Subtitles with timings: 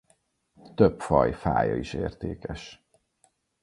[0.75, 2.87] Több faj fája is értékes.